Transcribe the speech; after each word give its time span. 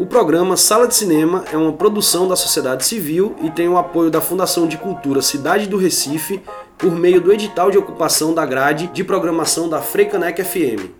O 0.00 0.06
programa 0.06 0.56
Sala 0.56 0.88
de 0.88 0.94
Cinema 0.94 1.44
é 1.52 1.58
uma 1.58 1.74
produção 1.74 2.26
da 2.26 2.34
sociedade 2.34 2.86
civil 2.86 3.36
e 3.42 3.50
tem 3.50 3.68
o 3.68 3.76
apoio 3.76 4.10
da 4.10 4.18
Fundação 4.18 4.66
de 4.66 4.78
Cultura 4.78 5.20
Cidade 5.20 5.68
do 5.68 5.76
Recife 5.76 6.40
por 6.78 6.92
meio 6.92 7.20
do 7.20 7.30
edital 7.30 7.70
de 7.70 7.76
ocupação 7.76 8.32
da 8.32 8.46
grade 8.46 8.86
de 8.94 9.04
programação 9.04 9.68
da 9.68 9.82
Freicanec 9.82 10.42
FM. 10.42 10.99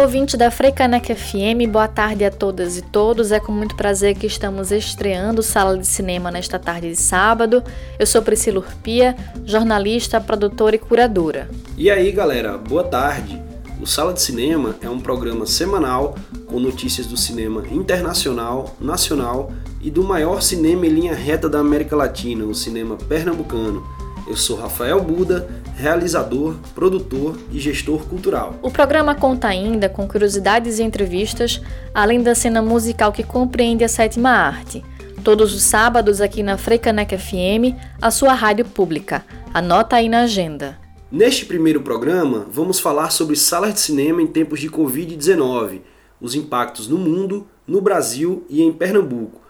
Ouvinte 0.00 0.36
da 0.36 0.48
Freicanec 0.48 1.12
FM, 1.12 1.68
boa 1.68 1.88
tarde 1.88 2.24
a 2.24 2.30
todas 2.30 2.76
e 2.76 2.82
todos. 2.82 3.32
É 3.32 3.40
com 3.40 3.50
muito 3.50 3.74
prazer 3.74 4.16
que 4.16 4.28
estamos 4.28 4.70
estreando 4.70 5.42
Sala 5.42 5.76
de 5.76 5.84
Cinema 5.84 6.30
nesta 6.30 6.56
tarde 6.56 6.90
de 6.90 6.96
sábado. 6.96 7.64
Eu 7.98 8.06
sou 8.06 8.22
Priscila 8.22 8.60
Urpia, 8.60 9.16
jornalista, 9.44 10.20
produtora 10.20 10.76
e 10.76 10.78
curadora. 10.78 11.50
E 11.76 11.90
aí, 11.90 12.12
galera, 12.12 12.56
boa 12.56 12.84
tarde. 12.84 13.42
O 13.80 13.86
Sala 13.86 14.12
de 14.12 14.22
Cinema 14.22 14.76
é 14.80 14.88
um 14.88 15.00
programa 15.00 15.44
semanal 15.46 16.14
com 16.46 16.60
notícias 16.60 17.06
do 17.08 17.16
cinema 17.16 17.64
internacional, 17.68 18.76
nacional 18.80 19.50
e 19.82 19.90
do 19.90 20.04
maior 20.04 20.40
cinema 20.42 20.86
em 20.86 20.90
linha 20.90 21.14
reta 21.14 21.48
da 21.48 21.58
América 21.58 21.96
Latina, 21.96 22.44
o 22.44 22.54
cinema 22.54 22.96
pernambucano. 22.96 23.84
Eu 24.28 24.36
sou 24.36 24.56
Rafael 24.56 25.02
Buda, 25.02 25.48
realizador, 25.78 26.56
produtor 26.74 27.38
e 27.52 27.60
gestor 27.60 28.04
cultural. 28.08 28.58
O 28.60 28.70
programa 28.70 29.14
conta 29.14 29.46
ainda 29.46 29.88
com 29.88 30.08
curiosidades 30.08 30.80
e 30.80 30.82
entrevistas, 30.82 31.62
além 31.94 32.20
da 32.20 32.34
cena 32.34 32.60
musical 32.60 33.12
que 33.12 33.22
compreende 33.22 33.84
a 33.84 33.88
sétima 33.88 34.30
arte. 34.30 34.84
Todos 35.22 35.54
os 35.54 35.62
sábados 35.62 36.20
aqui 36.20 36.42
na 36.42 36.58
Freicanec 36.58 37.16
FM, 37.16 37.78
a 38.02 38.10
sua 38.10 38.34
rádio 38.34 38.64
pública. 38.64 39.24
Anota 39.54 39.96
aí 39.96 40.08
na 40.08 40.22
agenda. 40.22 40.76
Neste 41.12 41.46
primeiro 41.46 41.80
programa, 41.80 42.44
vamos 42.50 42.80
falar 42.80 43.10
sobre 43.10 43.36
salas 43.36 43.72
de 43.72 43.80
cinema 43.80 44.20
em 44.20 44.26
tempos 44.26 44.60
de 44.60 44.68
Covid-19, 44.68 45.80
os 46.20 46.34
impactos 46.34 46.88
no 46.88 46.98
mundo, 46.98 47.46
no 47.66 47.80
Brasil 47.80 48.44
e 48.50 48.62
em 48.62 48.72
Pernambuco 48.72 49.48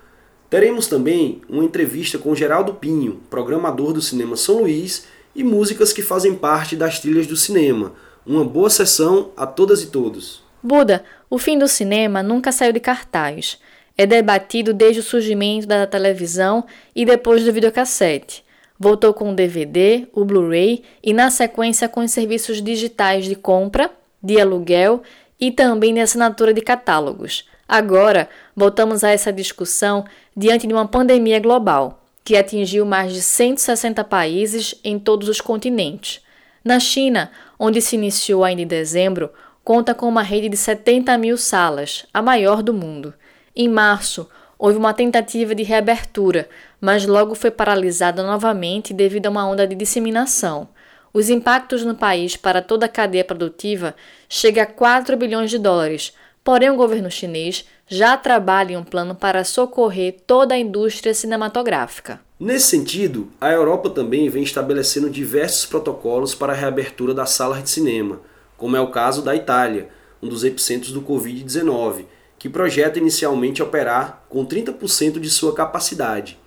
Teremos 0.50 0.86
também 0.86 1.42
uma 1.46 1.62
entrevista 1.62 2.16
com 2.16 2.34
Geraldo 2.34 2.72
Pinho, 2.72 3.20
programador 3.28 3.92
do 3.92 4.00
Cinema 4.00 4.34
São 4.34 4.60
Luís, 4.60 5.06
e 5.39 5.44
músicas 5.44 5.92
que 5.92 6.03
fazem 6.03 6.34
parte 6.34 6.75
das 6.75 6.98
trilhas 6.98 7.25
do 7.25 7.36
cinema. 7.36 7.92
Uma 8.27 8.44
boa 8.44 8.69
sessão 8.69 9.31
a 9.36 9.47
todas 9.47 9.81
e 9.81 9.86
todos. 9.86 10.42
Buda, 10.61 11.05
o 11.31 11.39
fim 11.39 11.56
do 11.56 11.69
cinema 11.69 12.25
nunca 12.25 12.50
saiu 12.50 12.72
de 12.72 12.81
cartaz. 12.81 13.56
É 13.97 14.05
debatido 14.05 14.75
desde 14.75 14.98
o 14.98 15.03
surgimento 15.03 15.64
da 15.64 15.86
televisão 15.86 16.64
e 16.92 17.06
depois 17.06 17.44
do 17.44 17.53
videocassete. 17.53 18.44
Voltou 18.77 19.14
com 19.14 19.31
o 19.31 19.34
DVD, 19.34 20.09
o 20.12 20.25
Blu-ray 20.25 20.83
e, 21.00 21.12
na 21.12 21.31
sequência, 21.31 21.89
com 21.89 22.00
os 22.00 22.11
serviços 22.11 22.61
digitais 22.61 23.25
de 23.25 23.36
compra, 23.36 23.92
de 24.20 24.41
aluguel 24.41 25.03
e 25.39 25.53
também 25.53 25.94
de 25.94 26.00
assinatura 26.00 26.53
de 26.53 26.61
catálogos. 26.61 27.48
Agora, 27.69 28.28
voltamos 28.56 29.05
a 29.05 29.11
essa 29.11 29.33
discussão 29.33 30.05
diante 30.36 30.66
de 30.66 30.75
uma 30.75 30.89
pandemia 30.89 31.39
global, 31.39 32.07
que 32.28 32.36
atingiu 32.36 32.84
mais 32.84 33.14
de 33.14 33.22
160 33.22 34.04
países 34.04 34.74
em 34.84 34.98
todos 34.98 35.30
os 35.30 35.40
continentes. 35.40 36.20
Na 36.62 36.78
China, 36.78 37.30
onde 37.58 37.80
se 37.80 37.96
iniciou 37.96 38.44
ainda 38.44 38.60
em 38.60 38.66
dezembro, 38.66 39.30
conta 39.64 39.94
com 39.94 40.06
uma 40.06 40.20
rede 40.20 40.50
de 40.50 40.56
70 40.58 41.16
mil 41.16 41.38
salas, 41.38 42.04
a 42.12 42.20
maior 42.20 42.62
do 42.62 42.74
mundo. 42.74 43.14
Em 43.56 43.66
março, 43.66 44.28
houve 44.58 44.76
uma 44.76 44.92
tentativa 44.92 45.54
de 45.54 45.62
reabertura, 45.62 46.46
mas 46.78 47.06
logo 47.06 47.34
foi 47.34 47.50
paralisada 47.50 48.22
novamente 48.22 48.92
devido 48.92 49.24
a 49.24 49.30
uma 49.30 49.48
onda 49.48 49.66
de 49.66 49.74
disseminação. 49.74 50.68
Os 51.14 51.30
impactos 51.30 51.82
no 51.82 51.94
país 51.94 52.36
para 52.36 52.60
toda 52.60 52.84
a 52.84 52.90
cadeia 52.90 53.24
produtiva 53.24 53.96
chegam 54.28 54.64
a 54.64 54.66
4 54.66 55.16
bilhões 55.16 55.48
de 55.48 55.56
dólares, 55.56 56.12
Porém, 56.48 56.70
o 56.70 56.76
governo 56.76 57.10
chinês 57.10 57.66
já 57.88 58.16
trabalha 58.16 58.75
em 58.75 58.76
um 58.76 58.84
plano 58.84 59.15
para 59.15 59.44
socorrer 59.44 60.16
toda 60.26 60.54
a 60.54 60.59
indústria 60.59 61.15
cinematográfica. 61.15 62.21
Nesse 62.38 62.66
sentido, 62.66 63.28
a 63.41 63.50
Europa 63.50 63.91
também 63.91 64.28
vem 64.28 64.43
estabelecendo 64.43 65.10
diversos 65.10 65.66
protocolos 65.66 66.34
para 66.34 66.53
a 66.53 66.56
reabertura 66.56 67.15
das 67.15 67.31
salas 67.31 67.62
de 67.62 67.71
cinema, 67.71 68.21
como 68.56 68.77
é 68.77 68.81
o 68.81 68.91
caso 68.91 69.22
da 69.22 69.34
Itália, 69.34 69.88
um 70.22 70.28
dos 70.28 70.44
epicentros 70.44 70.93
do 70.93 71.03
Covid-19, 71.03 72.04
que 72.38 72.48
projeta 72.48 72.98
inicialmente 72.98 73.62
operar 73.62 74.25
com 74.28 74.47
30% 74.47 75.19
de 75.19 75.31
sua 75.31 75.54
capacidade. 75.54 76.38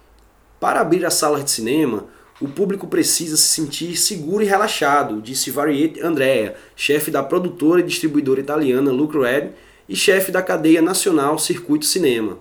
Para 0.59 0.79
abrir 0.79 1.05
as 1.05 1.15
salas 1.15 1.43
de 1.43 1.51
cinema, 1.51 2.05
o 2.39 2.47
público 2.47 2.87
precisa 2.87 3.35
se 3.35 3.43
sentir 3.43 3.95
seguro 3.97 4.43
e 4.43 4.47
relaxado, 4.47 5.21
disse 5.21 5.51
Variete 5.51 6.01
Andrea, 6.01 6.55
chefe 6.75 7.11
da 7.11 7.21
produtora 7.21 7.81
e 7.81 7.85
distribuidora 7.85 8.39
italiana 8.39 8.91
Look 8.91 9.17
Red 9.17 9.51
e 9.87 9.95
chefe 9.95 10.31
da 10.31 10.41
cadeia 10.41 10.81
nacional 10.81 11.37
Circuito 11.37 11.85
Cinema. 11.85 12.39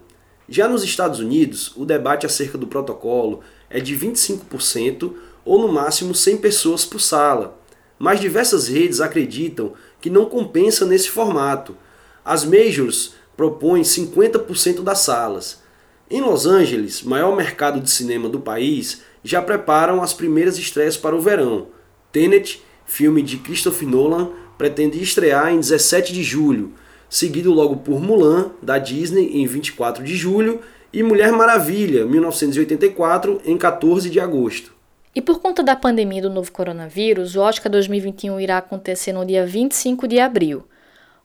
Já 0.48 0.68
nos 0.68 0.82
Estados 0.82 1.20
Unidos, 1.20 1.72
o 1.76 1.84
debate 1.84 2.26
acerca 2.26 2.58
do 2.58 2.66
protocolo 2.66 3.40
é 3.68 3.78
de 3.78 3.96
25% 3.96 5.12
ou 5.44 5.60
no 5.60 5.72
máximo 5.72 6.14
100 6.14 6.38
pessoas 6.38 6.84
por 6.84 7.00
sala, 7.00 7.58
mas 7.98 8.20
diversas 8.20 8.68
redes 8.68 9.00
acreditam 9.00 9.74
que 10.00 10.10
não 10.10 10.26
compensa 10.26 10.84
nesse 10.84 11.08
formato. 11.08 11.76
As 12.24 12.44
majors 12.44 13.14
propõem 13.36 13.82
50% 13.82 14.82
das 14.82 15.00
salas. 15.00 15.62
Em 16.10 16.20
Los 16.20 16.46
Angeles, 16.46 17.02
maior 17.02 17.36
mercado 17.36 17.80
de 17.80 17.88
cinema 17.88 18.28
do 18.28 18.40
país, 18.40 19.02
já 19.22 19.40
preparam 19.40 20.02
as 20.02 20.12
primeiras 20.12 20.58
estreias 20.58 20.96
para 20.96 21.14
o 21.14 21.20
verão. 21.20 21.68
Tenet, 22.10 22.62
filme 22.84 23.22
de 23.22 23.36
Christopher 23.36 23.88
Nolan, 23.88 24.30
pretende 24.58 25.00
estrear 25.00 25.52
em 25.52 25.60
17 25.60 26.12
de 26.12 26.22
julho, 26.22 26.72
seguido 27.10 27.52
logo 27.52 27.76
por 27.76 28.00
Mulan, 28.00 28.52
da 28.62 28.78
Disney, 28.78 29.42
em 29.42 29.46
24 29.46 30.04
de 30.04 30.16
julho, 30.16 30.60
e 30.92 31.02
Mulher 31.02 31.32
Maravilha, 31.32 32.06
1984, 32.06 33.42
em 33.44 33.58
14 33.58 34.08
de 34.08 34.20
agosto. 34.20 34.72
E 35.14 35.20
por 35.20 35.40
conta 35.40 35.62
da 35.62 35.74
pandemia 35.74 36.22
do 36.22 36.30
novo 36.30 36.52
coronavírus, 36.52 37.34
o 37.34 37.40
Oscar 37.40 37.70
2021 37.70 38.38
irá 38.38 38.58
acontecer 38.58 39.12
no 39.12 39.26
dia 39.26 39.44
25 39.44 40.06
de 40.06 40.20
abril. 40.20 40.64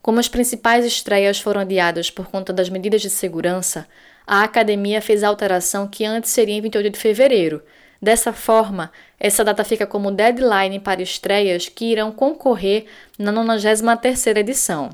Como 0.02 0.18
as 0.18 0.28
principais 0.28 0.84
estreias 0.84 1.40
foram 1.40 1.60
adiadas 1.60 2.10
por 2.10 2.26
conta 2.26 2.52
das 2.52 2.68
medidas 2.68 3.00
de 3.00 3.10
segurança, 3.10 3.86
a 4.26 4.42
academia 4.42 5.00
fez 5.00 5.22
a 5.22 5.28
alteração 5.28 5.86
que 5.86 6.04
antes 6.04 6.30
seria 6.30 6.56
em 6.56 6.60
28 6.60 6.90
de 6.90 6.98
fevereiro. 6.98 7.62
Dessa 8.02 8.32
forma, 8.32 8.90
essa 9.18 9.44
data 9.44 9.62
fica 9.62 9.86
como 9.86 10.10
deadline 10.10 10.80
para 10.80 11.00
estreias 11.00 11.68
que 11.68 11.86
irão 11.86 12.10
concorrer 12.10 12.86
na 13.16 13.32
93ª 13.32 14.36
edição. 14.36 14.90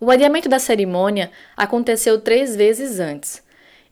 O 0.00 0.12
adiamento 0.12 0.48
da 0.48 0.60
cerimônia 0.60 1.30
aconteceu 1.56 2.20
três 2.20 2.54
vezes 2.54 3.00
antes. 3.00 3.42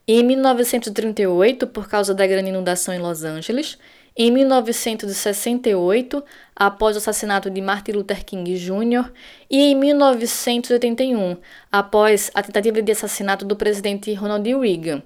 Em 0.07 0.23
1938, 0.23 1.67
por 1.67 1.89
causa 1.89 2.15
da 2.15 2.25
grande 2.25 2.49
inundação 2.49 2.95
em 2.95 3.01
Los 3.01 3.25
Angeles, 3.25 3.77
em 4.17 4.31
1968, 4.31 6.23
após 6.55 6.95
o 6.95 6.99
assassinato 6.99 7.51
de 7.51 7.61
Martin 7.61 7.91
Luther 7.91 8.25
King 8.25 8.55
Jr., 8.55 9.11
e 9.51 9.59
em 9.59 9.75
1981, 9.75 11.39
após 11.73 12.31
a 12.33 12.43
tentativa 12.43 12.81
de 12.81 12.93
assassinato 12.93 13.45
do 13.45 13.57
presidente 13.57 14.15
Ronald 14.15 14.49
Reagan. 14.49 15.03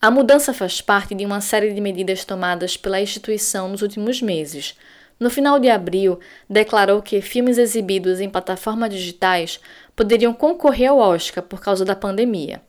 A 0.00 0.08
mudança 0.08 0.54
faz 0.54 0.80
parte 0.80 1.16
de 1.16 1.26
uma 1.26 1.40
série 1.40 1.74
de 1.74 1.80
medidas 1.80 2.24
tomadas 2.24 2.76
pela 2.76 3.00
instituição 3.00 3.68
nos 3.68 3.82
últimos 3.82 4.22
meses. 4.22 4.76
No 5.18 5.30
final 5.30 5.60
de 5.60 5.70
abril, 5.70 6.18
declarou 6.50 7.00
que 7.00 7.20
filmes 7.20 7.56
exibidos 7.56 8.20
em 8.20 8.28
plataformas 8.28 8.90
digitais 8.90 9.60
poderiam 9.96 10.32
concorrer 10.32 10.90
ao 10.90 10.98
Oscar 10.98 11.42
por 11.42 11.60
causa 11.60 11.84
da 11.84 11.96
pandemia. 11.96 12.62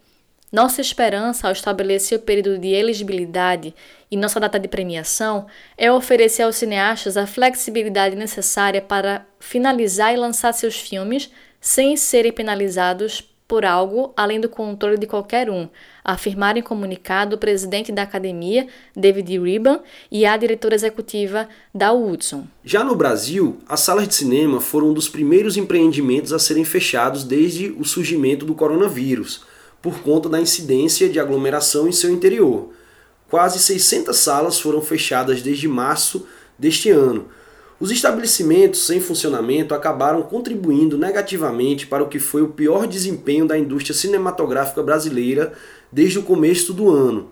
Nossa 0.51 0.79
esperança 0.79 1.47
ao 1.47 1.53
estabelecer 1.53 2.17
o 2.17 2.21
período 2.21 2.57
de 2.57 2.69
elegibilidade 2.69 3.75
e 4.09 4.15
nossa 4.15 4.39
data 4.39 4.59
de 4.59 4.67
premiação 4.67 5.47
é 5.77 5.91
oferecer 5.91 6.43
aos 6.43 6.55
cineastas 6.55 7.17
a 7.17 7.27
flexibilidade 7.27 8.15
necessária 8.15 8.81
para 8.81 9.25
finalizar 9.39 10.13
e 10.13 10.17
lançar 10.17 10.53
seus 10.53 10.79
filmes 10.79 11.29
sem 11.59 11.97
serem 11.97 12.31
penalizados 12.31 13.34
por 13.47 13.63
algo 13.63 14.11
além 14.17 14.39
do 14.39 14.49
controle 14.49 14.97
de 14.97 15.05
qualquer 15.05 15.49
um, 15.49 15.69
afirmaram 16.03 16.59
em 16.59 16.63
comunicado 16.63 17.35
o 17.35 17.39
presidente 17.39 17.91
da 17.91 18.01
academia, 18.01 18.67
David 18.95 19.39
Ribban, 19.39 19.81
e 20.11 20.25
a 20.25 20.35
diretora 20.35 20.73
executiva 20.73 21.47
da 21.73 21.91
Woodson. 21.91 22.47
Já 22.63 22.83
no 22.83 22.95
Brasil, 22.95 23.59
as 23.67 23.81
salas 23.81 24.07
de 24.07 24.15
cinema 24.15 24.59
foram 24.59 24.89
um 24.89 24.93
dos 24.93 25.07
primeiros 25.07 25.57
empreendimentos 25.57 26.33
a 26.33 26.39
serem 26.39 26.65
fechados 26.65 27.23
desde 27.23 27.69
o 27.71 27.85
surgimento 27.85 28.45
do 28.45 28.55
coronavírus, 28.55 29.43
por 29.81 29.99
conta 29.99 30.27
da 30.27 30.41
incidência 30.41 31.07
de 31.07 31.19
aglomeração 31.19 31.87
em 31.87 31.91
seu 31.91 32.09
interior. 32.09 32.73
Quase 33.29 33.59
600 33.59 34.15
salas 34.15 34.59
foram 34.59 34.81
fechadas 34.81 35.41
desde 35.41 35.67
março 35.67 36.27
deste 36.57 36.89
ano, 36.89 37.27
os 37.79 37.91
estabelecimentos 37.91 38.85
sem 38.85 39.01
funcionamento 39.01 39.73
acabaram 39.73 40.21
contribuindo 40.21 40.97
negativamente 40.97 41.85
para 41.85 42.03
o 42.03 42.07
que 42.07 42.19
foi 42.19 42.41
o 42.41 42.49
pior 42.49 42.87
desempenho 42.87 43.45
da 43.45 43.57
indústria 43.57 43.93
cinematográfica 43.93 44.81
brasileira 44.81 45.53
desde 45.91 46.19
o 46.19 46.23
começo 46.23 46.73
do 46.73 46.89
ano. 46.89 47.31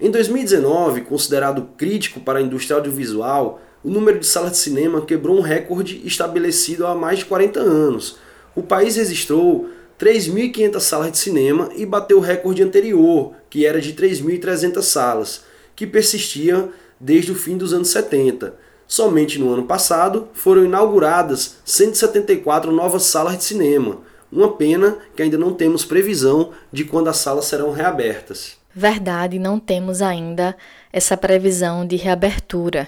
Em 0.00 0.10
2019, 0.10 1.02
considerado 1.02 1.68
crítico 1.76 2.18
para 2.18 2.40
a 2.40 2.42
indústria 2.42 2.76
audiovisual, 2.76 3.62
o 3.84 3.88
número 3.88 4.18
de 4.18 4.26
salas 4.26 4.52
de 4.52 4.58
cinema 4.58 5.02
quebrou 5.02 5.38
um 5.38 5.42
recorde 5.42 6.02
estabelecido 6.04 6.86
há 6.86 6.94
mais 6.94 7.20
de 7.20 7.26
40 7.26 7.60
anos. 7.60 8.18
O 8.56 8.62
país 8.62 8.96
registrou 8.96 9.68
3.500 10.00 10.80
salas 10.80 11.12
de 11.12 11.18
cinema 11.18 11.70
e 11.76 11.86
bateu 11.86 12.18
o 12.18 12.20
recorde 12.20 12.62
anterior, 12.62 13.32
que 13.48 13.64
era 13.64 13.80
de 13.80 13.92
3.300 13.92 14.82
salas, 14.82 15.44
que 15.76 15.86
persistia 15.86 16.68
desde 16.98 17.30
o 17.30 17.34
fim 17.34 17.56
dos 17.56 17.72
anos 17.72 17.88
70. 17.88 18.54
Somente 18.94 19.40
no 19.40 19.52
ano 19.52 19.64
passado 19.64 20.28
foram 20.34 20.64
inauguradas 20.64 21.56
174 21.64 22.70
novas 22.70 23.02
salas 23.02 23.36
de 23.36 23.42
cinema. 23.42 23.98
Uma 24.30 24.52
pena 24.52 24.98
que 25.16 25.22
ainda 25.24 25.36
não 25.36 25.52
temos 25.52 25.84
previsão 25.84 26.52
de 26.72 26.84
quando 26.84 27.08
as 27.08 27.16
salas 27.16 27.46
serão 27.46 27.72
reabertas. 27.72 28.56
Verdade, 28.72 29.36
não 29.36 29.58
temos 29.58 30.00
ainda 30.00 30.56
essa 30.92 31.16
previsão 31.16 31.84
de 31.84 31.96
reabertura. 31.96 32.86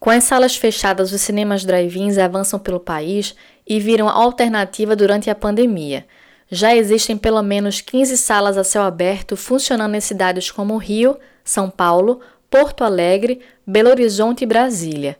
Com 0.00 0.10
as 0.10 0.24
salas 0.24 0.56
fechadas, 0.56 1.12
os 1.12 1.20
cinemas 1.20 1.64
drive-ins 1.64 2.18
avançam 2.18 2.58
pelo 2.58 2.80
país 2.80 3.36
e 3.64 3.78
viram 3.78 4.08
alternativa 4.08 4.96
durante 4.96 5.30
a 5.30 5.34
pandemia. 5.36 6.08
Já 6.50 6.74
existem 6.74 7.16
pelo 7.16 7.40
menos 7.40 7.80
15 7.80 8.18
salas 8.18 8.58
a 8.58 8.64
céu 8.64 8.82
aberto 8.82 9.36
funcionando 9.36 9.94
em 9.94 10.00
cidades 10.00 10.50
como 10.50 10.76
Rio, 10.76 11.16
São 11.44 11.70
Paulo, 11.70 12.20
Porto 12.50 12.82
Alegre, 12.82 13.40
Belo 13.64 13.90
Horizonte 13.90 14.42
e 14.42 14.46
Brasília. 14.46 15.16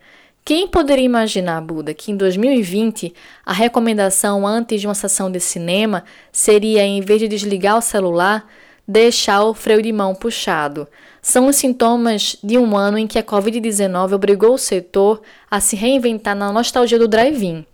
Quem 0.47 0.69
poderia 0.69 1.05
imaginar, 1.05 1.61
Buda, 1.61 1.93
que 1.93 2.13
em 2.13 2.17
2020 2.17 3.13
a 3.45 3.53
recomendação 3.53 4.47
antes 4.47 4.81
de 4.81 4.87
uma 4.87 4.95
sessão 4.95 5.29
de 5.29 5.41
cinema 5.41 6.05
seria, 6.31 6.85
em 6.85 7.01
vez 7.01 7.19
de 7.19 7.27
desligar 7.27 7.77
o 7.77 7.83
celular, 7.83 8.47
deixar 8.87 9.43
o 9.43 9.53
freio 9.53 9.83
de 9.83 9.93
mão 9.93 10.15
puxado? 10.15 10.87
São 11.21 11.49
os 11.49 11.57
sintomas 11.57 12.37
de 12.45 12.57
um 12.59 12.77
ano 12.77 12.97
em 12.97 13.09
que 13.09 13.19
a 13.19 13.25
Covid-19 13.25 14.13
obrigou 14.13 14.55
o 14.55 14.59
setor 14.59 15.21
a 15.51 15.59
se 15.59 15.75
reinventar 15.75 16.37
na 16.37 16.53
nostalgia 16.53 16.97
do 16.97 17.09
drive-in. 17.09 17.67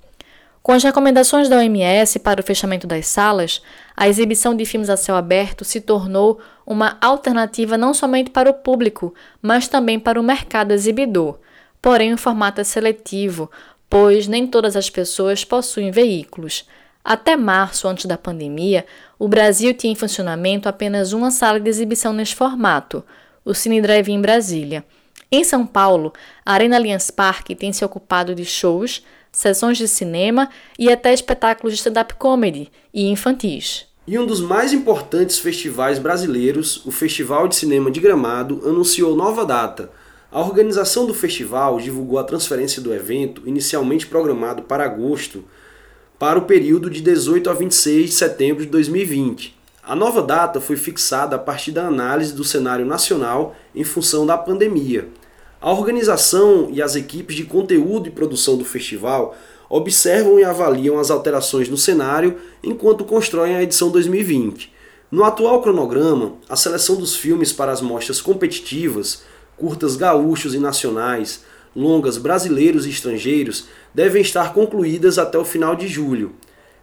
Com 0.63 0.73
as 0.73 0.83
recomendações 0.83 1.51
da 1.51 1.59
OMS 1.59 2.21
para 2.21 2.41
o 2.41 2.45
fechamento 2.45 2.87
das 2.87 3.07
salas, 3.07 3.61
a 3.95 4.09
exibição 4.09 4.57
de 4.57 4.65
filmes 4.65 4.89
a 4.89 4.97
céu 4.97 5.15
aberto 5.15 5.63
se 5.63 5.79
tornou 5.79 6.41
uma 6.67 6.97
alternativa 7.03 7.77
não 7.77 7.93
somente 7.93 8.31
para 8.31 8.49
o 8.49 8.55
público, 8.55 9.13
mas 9.43 9.69
também 9.69 10.01
para 10.01 10.19
o 10.19 10.25
mercado 10.25 10.73
exibidor. 10.73 11.39
Porém, 11.83 12.15
o 12.15 12.19
formato 12.19 12.61
é 12.61 12.65
seletivo, 12.65 13.51
pois 13.91 14.29
nem 14.29 14.47
todas 14.47 14.77
as 14.77 14.89
pessoas 14.89 15.45
possuem 15.45 15.91
veículos. 15.91 16.65
Até 17.05 17.37
março, 17.37 17.89
antes 17.89 18.07
da 18.07 18.17
pandemia, 18.17 18.87
o 19.19 19.27
Brasil 19.27 19.75
tinha 19.75 19.93
em 19.93 19.97
funcionamento 19.97 20.69
apenas 20.69 21.13
uma 21.13 21.33
sala 21.33 21.59
de 21.59 21.69
exibição 21.69 22.13
neste 22.13 22.37
formato, 22.37 23.05
o 23.45 23.53
Cine 23.53 23.83
Drive 23.83 24.09
em 24.09 24.21
Brasília. 24.21 24.85
Em 25.31 25.43
São 25.43 25.67
Paulo, 25.67 26.13
a 26.47 26.53
Arena 26.53 26.77
Allianz 26.77 27.11
Parque 27.11 27.57
tem 27.57 27.73
se 27.73 27.85
ocupado 27.85 28.35
de 28.35 28.45
shows, 28.45 29.05
sessões 29.33 29.77
de 29.77 29.89
cinema 29.89 30.49
e 30.79 30.93
até 30.93 31.13
espetáculos 31.13 31.73
de 31.73 31.79
stand-up 31.79 32.15
comedy 32.15 32.71
e 32.95 33.09
infantis. 33.11 33.87
E 34.07 34.19
um 34.19 34.27
dos 34.27 34.41
mais 34.41 34.73
importantes 34.73 35.39
festivais 35.39 35.99
brasileiros, 35.99 36.85
o 36.85 36.91
Festival 36.91 37.49
de 37.49 37.57
Cinema 37.57 37.91
de 37.91 37.99
Gramado, 37.99 38.63
anunciou 38.65 39.17
nova 39.17 39.45
data. 39.45 39.91
A 40.33 40.41
organização 40.41 41.05
do 41.05 41.13
festival 41.13 41.79
divulgou 41.79 42.19
a 42.19 42.25
transferência 42.25 42.81
do 42.81 42.95
evento, 42.95 43.43
inicialmente 43.45 44.07
programado 44.07 44.63
para 44.63 44.83
agosto, 44.83 45.45
para 46.19 46.39
o 46.39 46.47
período 46.47 46.89
de 46.89 47.03
18 47.03 47.51
a 47.51 47.53
26 47.53 48.09
de 48.09 48.17
setembro 48.17 48.65
de 48.65 48.71
2020. 48.71 49.55
A 49.83 49.95
nova 49.95 50.23
data 50.23 50.59
foi 50.59 50.77
fixada 50.77 51.37
a 51.37 51.39
partir 51.39 51.71
da 51.73 51.87
análise 51.87 52.33
do 52.33 52.45
cenário 52.45 52.87
nacional 52.87 53.55
em 53.75 53.85
função 53.85 54.25
da 54.25 54.39
pandemia. 54.39 55.07
A 55.61 55.71
organização 55.71 56.71
e 56.73 56.81
as 56.81 56.97
equipes 56.97 57.37
de 57.37 57.45
conteúdo 57.45 58.09
e 58.09 58.11
produção 58.11 58.57
do 58.57 58.65
festival 58.65 59.37
observam 59.69 60.41
e 60.41 60.45
avaliam 60.45 60.99
as 60.99 61.11
alterações 61.11 61.69
no 61.69 61.77
cenário 61.77 62.39
enquanto 62.65 63.05
constroem 63.05 63.55
a 63.55 63.63
edição 63.63 63.91
2020. 63.91 64.73
No 65.11 65.25
atual 65.25 65.61
cronograma, 65.61 66.37
a 66.49 66.57
seleção 66.57 66.97
dos 66.97 67.15
filmes 67.15 67.53
para 67.53 67.71
as 67.71 67.83
mostras 67.83 68.19
competitivas, 68.19 69.25
curtas 69.57 69.97
gaúchos 69.97 70.55
e 70.55 70.59
nacionais, 70.59 71.45
longas 71.75 72.19
brasileiros 72.19 72.87
e 72.87 72.91
estrangeiros 72.91 73.67
devem 73.95 74.23
estar 74.23 74.53
concluídas 74.53 75.19
até 75.19 75.39
o 75.39 75.45
final 75.45 75.75
de 75.75 75.89
julho. 75.89 76.35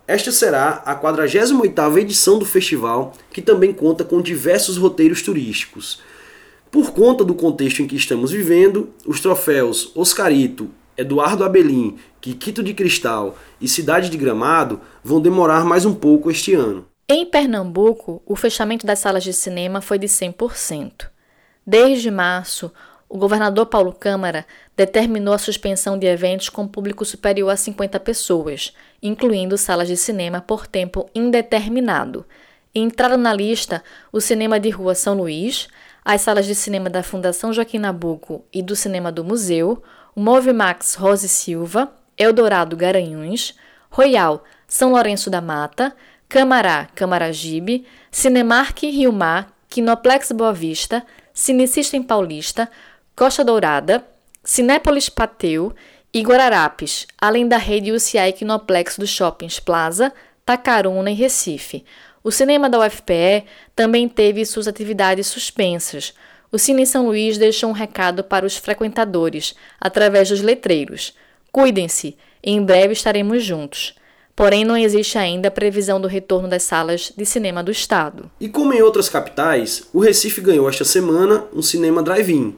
Esta 0.08 0.32
será 0.32 0.82
a 0.86 0.96
48ª 0.96 1.98
edição 2.00 2.40
do 2.40 2.46
festival, 2.46 3.14
que 3.32 3.42
também 3.42 3.72
conta 3.72 4.04
com 4.04 4.22
diversos 4.22 4.76
roteiros 4.76 5.22
turísticos. 5.22 6.02
Por 6.72 6.92
conta 6.92 7.24
do 7.24 7.36
contexto 7.36 7.82
em 7.82 7.88
que 7.88 7.96
estamos 7.96 8.32
vivendo, 8.32 8.90
os 9.06 9.20
troféus 9.20 9.92
Oscarito, 9.96 10.70
Eduardo 10.98 11.44
Abelim, 11.44 11.98
Quiquito 12.20 12.62
de 12.62 12.74
Cristal 12.74 13.38
e 13.62 13.68
Cidade 13.68 14.10
de 14.10 14.18
Gramado 14.18 14.82
vão 15.04 15.22
demorar 15.22 15.64
mais 15.64 15.86
um 15.86 15.94
pouco 15.94 16.30
este 16.30 16.54
ano. 16.54 16.86
Em 17.08 17.26
Pernambuco, 17.26 18.22
o 18.26 18.36
fechamento 18.36 18.86
das 18.86 19.00
salas 19.00 19.24
de 19.24 19.34
cinema 19.34 19.82
foi 19.82 19.98
de 19.98 20.08
100%. 20.08 21.08
Desde 21.70 22.10
março, 22.10 22.74
o 23.08 23.16
governador 23.16 23.68
Paulo 23.68 23.94
Câmara 23.94 24.44
determinou 24.76 25.36
a 25.36 25.38
suspensão 25.38 26.00
de 26.00 26.08
eventos 26.08 26.50
com 26.50 26.68
público 26.68 27.06
superior 27.06 27.52
a 27.52 27.56
50 27.56 28.00
pessoas, 28.00 28.74
incluindo 29.04 29.56
salas 29.56 29.88
de 29.88 29.96
cinema 29.96 30.42
por 30.42 30.66
tempo 30.66 31.08
indeterminado. 31.14 32.26
Entraram 32.74 33.18
na 33.18 33.32
lista 33.32 33.84
o 34.12 34.20
Cinema 34.20 34.60
de 34.60 34.72
Rua 34.72 34.96
São 34.96 35.14
Luís, 35.14 35.68
as 36.04 36.22
salas 36.22 36.48
de 36.48 36.56
cinema 36.56 36.90
da 36.90 37.04
Fundação 37.04 37.54
Joaquim 37.54 37.78
Nabuco 37.78 38.44
e 38.52 38.64
do 38.64 38.76
Cinema 38.76 39.12
do 39.12 39.24
Museu, 39.24 39.84
o 40.16 40.20
Movimax 40.20 40.96
Rose 40.96 41.30
Silva, 41.30 41.94
Eldorado 42.18 42.76
Garanhuns, 42.76 43.54
Royal 43.92 44.44
São 44.68 44.94
Lourenço 44.94 45.30
da 45.30 45.40
Mata, 45.40 45.96
Camará 46.28 46.88
Camaragibe, 46.96 47.86
Cinemark 48.10 48.82
Rio 48.82 49.14
Mar, 49.14 49.54
Kinoplex 49.70 50.32
Boa 50.32 50.52
Vista, 50.52 51.06
Cinesista 51.40 51.98
Paulista, 52.04 52.70
Costa 53.16 53.46
Dourada, 53.46 54.06
Cinépolis 54.44 55.08
Pateu 55.08 55.74
e 56.14 56.22
Guararapes, 56.22 57.08
além 57.18 57.48
da 57.48 57.56
rede 57.56 57.94
UCI 57.94 58.34
Kinoplex 58.34 58.98
dos 58.98 59.10
shoppings 59.10 59.58
Plaza, 59.58 60.12
Tacaruna 60.46 61.10
e 61.10 61.14
Recife. 61.14 61.86
O 62.22 62.30
cinema 62.30 62.70
da 62.70 62.86
UFPE 62.86 63.46
também 63.74 64.10
teve 64.10 64.46
suas 64.46 64.68
atividades 64.68 65.28
suspensas. 65.28 66.14
O 66.52 66.60
Cine 66.60 66.86
São 66.86 67.06
Luís 67.06 67.38
deixou 67.38 67.70
um 67.70 67.74
recado 67.74 68.22
para 68.22 68.46
os 68.46 68.58
frequentadores, 68.58 69.56
através 69.80 70.28
dos 70.28 70.42
letreiros. 70.42 71.16
Cuidem-se, 71.54 72.18
em 72.44 72.62
breve 72.62 72.92
estaremos 72.92 73.46
juntos. 73.46 73.96
Porém, 74.40 74.64
não 74.64 74.78
existe 74.78 75.18
ainda 75.18 75.50
a 75.50 75.52
previsão 75.52 76.00
do 76.00 76.08
retorno 76.08 76.48
das 76.48 76.64
salas 76.64 77.12
de 77.14 77.26
cinema 77.26 77.62
do 77.62 77.74
Estado. 77.74 78.32
E 78.40 78.48
como 78.48 78.74
em 78.74 78.82
outras 78.82 79.10
capitais, 79.10 79.84
o 79.92 80.00
Recife 80.00 80.40
ganhou 80.40 80.70
esta 80.70 80.86
semana 80.86 81.44
um 81.54 81.62
cinema 81.62 82.02
drive-in. 82.02 82.56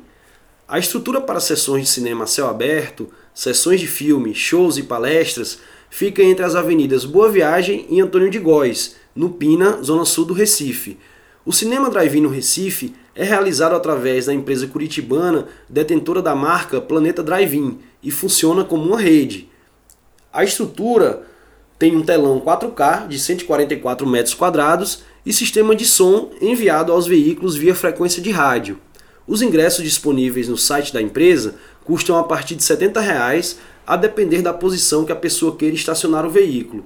A 0.68 0.78
estrutura 0.78 1.20
para 1.20 1.40
sessões 1.40 1.86
de 1.86 1.90
cinema 1.90 2.26
a 2.26 2.28
céu 2.28 2.48
aberto, 2.48 3.10
sessões 3.34 3.80
de 3.80 3.88
filme, 3.88 4.36
shows 4.36 4.78
e 4.78 4.84
palestras 4.84 5.58
fica 5.90 6.22
entre 6.22 6.46
as 6.46 6.54
avenidas 6.54 7.04
Boa 7.04 7.32
Viagem 7.32 7.88
e 7.90 8.00
Antônio 8.00 8.30
de 8.30 8.38
Góes, 8.38 8.96
no 9.16 9.32
Pina, 9.32 9.82
zona 9.82 10.06
sul 10.06 10.26
do 10.26 10.36
Recife. 10.36 11.00
O 11.44 11.52
cinema 11.52 11.90
drive-in 11.90 12.22
no 12.22 12.30
Recife 12.30 12.94
é 13.16 13.24
realizado 13.24 13.76
através 13.76 14.28
da 14.28 14.34
empresa 14.36 14.68
curitibana 14.68 15.48
detentora 15.68 16.22
da 16.22 16.36
marca 16.36 16.80
Planeta 16.80 17.24
Drive-In 17.24 17.80
e 18.04 18.12
funciona 18.12 18.64
como 18.64 18.84
uma 18.84 19.02
rede. 19.02 19.50
A 20.32 20.44
estrutura 20.44 21.31
tem 21.82 21.98
um 21.98 22.04
telão 22.04 22.40
4K 22.40 23.08
de 23.08 23.18
144 23.18 24.06
metros 24.06 24.36
quadrados 24.36 25.02
e 25.26 25.34
sistema 25.34 25.76
de 25.76 25.84
som 25.84 26.30
enviado 26.40 26.92
aos 26.92 27.08
veículos 27.08 27.56
via 27.56 27.74
frequência 27.74 28.22
de 28.22 28.30
rádio. 28.30 28.80
Os 29.26 29.42
ingressos 29.42 29.84
disponíveis 29.84 30.48
no 30.48 30.56
site 30.56 30.94
da 30.94 31.02
empresa 31.02 31.56
custam 31.84 32.20
a 32.20 32.24
partir 32.24 32.54
de 32.54 32.64
70 32.64 33.02
reais, 33.02 33.58
a 33.88 33.98
depender 33.98 34.44
da 34.44 34.54
posição 34.54 35.04
que 35.04 35.12
a 35.12 35.16
pessoa 35.16 35.56
queira 35.56 35.74
estacionar 35.74 36.24
o 36.24 36.30
veículo. 36.30 36.86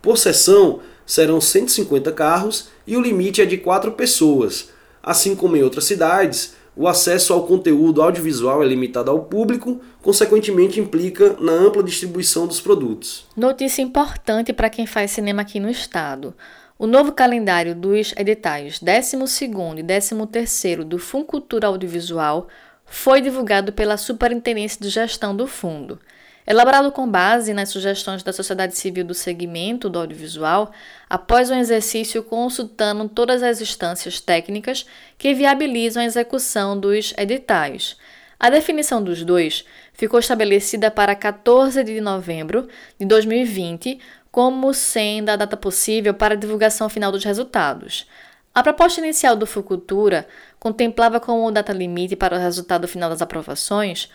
Por 0.00 0.16
sessão, 0.16 0.80
serão 1.04 1.38
150 1.38 2.10
carros 2.12 2.70
e 2.86 2.96
o 2.96 3.02
limite 3.02 3.42
é 3.42 3.44
de 3.44 3.58
4 3.58 3.92
pessoas. 3.92 4.70
Assim 5.02 5.36
como 5.36 5.54
em 5.54 5.62
outras 5.62 5.84
cidades, 5.84 6.54
o 6.80 6.88
acesso 6.88 7.34
ao 7.34 7.46
conteúdo 7.46 8.00
audiovisual 8.00 8.62
é 8.62 8.66
limitado 8.66 9.10
ao 9.10 9.24
público, 9.24 9.82
consequentemente 10.00 10.80
implica 10.80 11.36
na 11.38 11.52
ampla 11.52 11.82
distribuição 11.82 12.46
dos 12.46 12.58
produtos. 12.58 13.26
Notícia 13.36 13.82
importante 13.82 14.50
para 14.50 14.70
quem 14.70 14.86
faz 14.86 15.10
cinema 15.10 15.42
aqui 15.42 15.60
no 15.60 15.68
estado. 15.68 16.34
O 16.78 16.86
novo 16.86 17.12
calendário 17.12 17.74
dos 17.74 18.14
editais 18.16 18.80
12º 18.80 19.78
e 19.78 19.82
13º 19.82 20.82
do 20.82 20.98
Fundo 20.98 21.26
Cultura 21.26 21.66
Audiovisual 21.66 22.48
foi 22.86 23.20
divulgado 23.20 23.74
pela 23.74 23.98
Superintendência 23.98 24.80
de 24.80 24.88
Gestão 24.88 25.36
do 25.36 25.46
Fundo. 25.46 25.98
Elaborado 26.46 26.90
com 26.90 27.08
base 27.08 27.52
nas 27.52 27.68
sugestões 27.68 28.22
da 28.22 28.32
sociedade 28.32 28.76
civil 28.76 29.04
do 29.04 29.14
segmento 29.14 29.88
do 29.88 29.98
audiovisual, 29.98 30.72
após 31.08 31.50
um 31.50 31.56
exercício 31.56 32.22
consultando 32.22 33.08
todas 33.08 33.42
as 33.42 33.60
instâncias 33.60 34.20
técnicas 34.20 34.86
que 35.18 35.34
viabilizam 35.34 36.02
a 36.02 36.06
execução 36.06 36.78
dos 36.78 37.12
editais. 37.16 37.96
A 38.38 38.48
definição 38.48 39.04
dos 39.04 39.22
dois 39.22 39.66
ficou 39.92 40.18
estabelecida 40.18 40.90
para 40.90 41.14
14 41.14 41.84
de 41.84 42.00
novembro 42.00 42.68
de 42.98 43.04
2020, 43.04 44.00
como 44.32 44.72
sendo 44.72 45.28
a 45.28 45.36
data 45.36 45.58
possível 45.58 46.14
para 46.14 46.32
a 46.32 46.38
divulgação 46.38 46.88
final 46.88 47.12
dos 47.12 47.22
resultados. 47.22 48.06
A 48.54 48.62
proposta 48.62 49.00
inicial 49.00 49.36
do 49.36 49.46
Fucultura 49.46 50.26
contemplava 50.58 51.20
como 51.20 51.50
data 51.52 51.72
limite 51.72 52.16
para 52.16 52.36
o 52.36 52.40
resultado 52.40 52.88
final 52.88 53.10
das 53.10 53.22
aprovações 53.22 54.10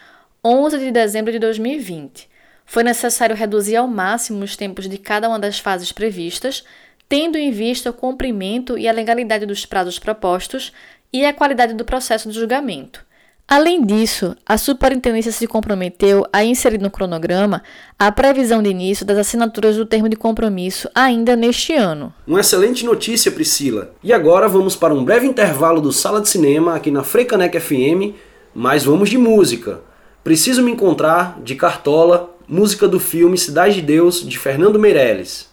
11 0.47 0.77
de 0.77 0.91
dezembro 0.91 1.31
de 1.31 1.39
2020. 1.39 2.29
Foi 2.67 2.83
necessário 2.83 3.35
reduzir 3.35 3.77
ao 3.77 3.87
máximo 3.87 4.43
os 4.43 4.55
tempos 4.55 4.87
de 4.87 4.99
cada 4.99 5.27
uma 5.27 5.39
das 5.39 5.57
fases 5.57 5.91
previstas, 5.91 6.63
tendo 7.09 7.35
em 7.35 7.49
vista 7.49 7.89
o 7.89 7.93
cumprimento 7.93 8.77
e 8.77 8.87
a 8.87 8.91
legalidade 8.91 9.47
dos 9.47 9.65
prazos 9.65 9.97
propostos 9.97 10.71
e 11.11 11.25
a 11.25 11.33
qualidade 11.33 11.73
do 11.73 11.83
processo 11.83 12.29
de 12.29 12.35
julgamento. 12.37 13.03
Além 13.47 13.83
disso, 13.83 14.35
a 14.45 14.55
superintendência 14.55 15.31
se 15.31 15.47
comprometeu 15.47 16.27
a 16.31 16.43
inserir 16.43 16.79
no 16.79 16.91
cronograma 16.91 17.63
a 17.97 18.11
previsão 18.11 18.61
de 18.61 18.69
início 18.69 19.03
das 19.03 19.17
assinaturas 19.17 19.75
do 19.77 19.85
termo 19.85 20.07
de 20.07 20.15
compromisso 20.15 20.87
ainda 20.93 21.35
neste 21.35 21.73
ano. 21.73 22.13
Uma 22.27 22.41
excelente 22.41 22.85
notícia, 22.85 23.31
Priscila. 23.31 23.95
E 24.03 24.13
agora 24.13 24.47
vamos 24.47 24.75
para 24.75 24.93
um 24.93 25.03
breve 25.03 25.25
intervalo 25.25 25.81
do 25.81 25.91
Sala 25.91 26.21
de 26.21 26.29
Cinema 26.29 26.75
aqui 26.75 26.91
na 26.91 27.03
Freicanec 27.03 27.59
FM, 27.59 28.13
mas 28.53 28.83
vamos 28.83 29.09
de 29.09 29.17
música. 29.17 29.81
Preciso 30.25 30.63
Me 30.63 30.72
Encontrar, 30.72 31.39
de 31.44 31.53
Cartola, 31.53 32.32
música 32.48 32.88
do 32.88 33.00
filme 33.00 33.38
Cidade 33.38 33.75
de 33.75 33.84
Deus, 33.84 34.27
de 34.27 34.39
Fernando 34.39 34.79
Meirelles. 34.79 35.48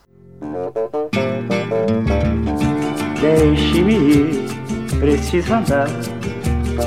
Deixe-me 3.21 3.93
ir, 3.93 4.31
preciso 4.99 5.53
andar, 5.53 5.89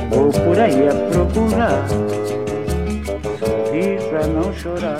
vou 0.10 0.32
por 0.32 0.60
aí 0.60 0.89
a 0.89 0.96
procurar, 1.12 1.88
sorrir 3.38 4.01
pra 4.10 4.25
não 4.25 4.51
chorar. 4.51 4.98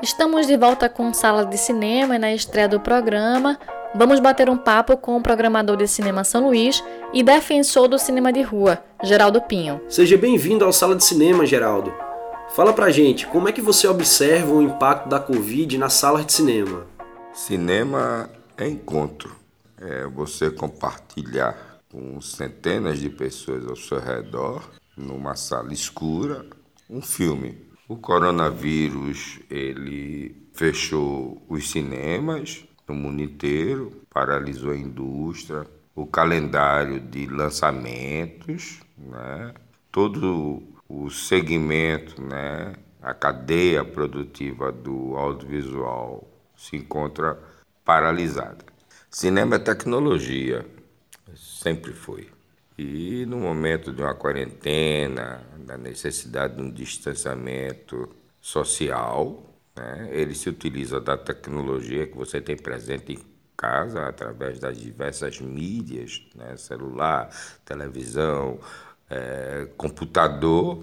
Estamos 0.00 0.46
de 0.46 0.56
volta 0.56 0.88
com 0.88 1.12
Sala 1.12 1.44
de 1.44 1.58
Cinema 1.58 2.14
e 2.14 2.18
na 2.20 2.32
estreia 2.32 2.68
do 2.68 2.78
programa 2.78 3.58
Vamos 3.94 4.20
bater 4.20 4.48
um 4.48 4.56
papo 4.56 4.96
com 4.96 5.16
o 5.18 5.20
programador 5.20 5.76
de 5.76 5.86
cinema 5.86 6.24
São 6.24 6.46
Luís 6.46 6.82
e 7.12 7.22
defensor 7.22 7.88
do 7.88 7.98
cinema 7.98 8.32
de 8.32 8.42
rua, 8.42 8.82
Geraldo 9.04 9.40
Pinho. 9.42 9.80
Seja 9.88 10.16
bem-vindo 10.16 10.64
ao 10.64 10.72
Sala 10.72 10.96
de 10.96 11.04
Cinema, 11.04 11.44
Geraldo. 11.44 11.92
Fala 12.54 12.72
pra 12.72 12.90
gente, 12.90 13.26
como 13.26 13.48
é 13.48 13.52
que 13.52 13.60
você 13.60 13.86
observa 13.86 14.52
o 14.52 14.62
impacto 14.62 15.08
da 15.08 15.20
Covid 15.20 15.76
nas 15.76 15.92
salas 15.92 16.24
de 16.24 16.32
cinema? 16.32 16.86
Cinema 17.34 18.30
é 18.56 18.66
encontro. 18.66 19.36
É 19.78 20.06
você 20.06 20.50
compartilhar 20.50 21.80
com 21.90 22.20
centenas 22.20 22.98
de 22.98 23.10
pessoas 23.10 23.66
ao 23.66 23.76
seu 23.76 23.98
redor, 23.98 24.62
numa 24.96 25.34
sala 25.34 25.72
escura, 25.72 26.46
um 26.88 27.02
filme. 27.02 27.58
O 27.88 27.96
coronavírus, 27.96 29.40
ele 29.50 30.48
fechou 30.54 31.42
os 31.48 31.70
cinemas, 31.70 32.64
no 32.88 32.94
mundo 32.94 33.22
inteiro, 33.22 33.92
paralisou 34.10 34.70
a 34.70 34.76
indústria, 34.76 35.66
o 35.94 36.06
calendário 36.06 37.00
de 37.00 37.26
lançamentos, 37.26 38.80
né? 38.96 39.54
todo 39.90 40.62
o 40.88 41.10
segmento, 41.10 42.20
né? 42.22 42.74
a 43.00 43.12
cadeia 43.12 43.84
produtiva 43.84 44.70
do 44.70 45.16
audiovisual 45.16 46.26
se 46.56 46.76
encontra 46.76 47.38
paralisada. 47.84 48.64
Cinema 49.10 49.56
é 49.56 49.58
tecnologia, 49.58 50.64
sempre 51.34 51.92
foi. 51.92 52.28
E 52.78 53.26
no 53.26 53.38
momento 53.38 53.92
de 53.92 54.00
uma 54.00 54.14
quarentena, 54.14 55.42
da 55.58 55.76
necessidade 55.76 56.56
de 56.56 56.62
um 56.62 56.70
distanciamento 56.70 58.08
social, 58.40 59.42
né? 59.76 60.08
Ele 60.12 60.34
se 60.34 60.48
utiliza 60.48 61.00
da 61.00 61.16
tecnologia 61.16 62.06
que 62.06 62.16
você 62.16 62.40
tem 62.40 62.56
presente 62.56 63.12
em 63.12 63.31
casa, 63.56 64.06
através 64.06 64.58
das 64.58 64.78
diversas 64.78 65.40
mídias, 65.40 66.22
né? 66.34 66.56
celular, 66.56 67.30
televisão, 67.64 68.58
é, 69.08 69.68
computador, 69.76 70.82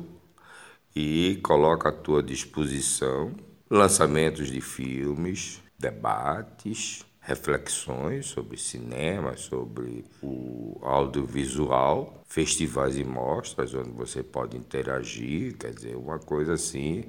e 0.96 1.40
coloca 1.44 1.90
à 1.90 1.92
tua 1.92 2.22
disposição 2.22 3.34
lançamentos 3.70 4.50
de 4.50 4.60
filmes, 4.60 5.62
debates, 5.78 7.06
reflexões 7.22 8.26
sobre 8.26 8.58
cinema, 8.58 9.38
sobre 9.38 10.04
o 10.22 10.80
audiovisual, 10.82 12.24
festivais 12.28 12.98
e 12.98 13.04
mostras 13.04 13.74
onde 13.74 13.92
você 13.92 14.24
pode 14.24 14.58
interagir, 14.58 15.56
quer 15.58 15.74
dizer, 15.74 15.96
uma 15.96 16.18
coisa 16.18 16.54
assim 16.54 17.06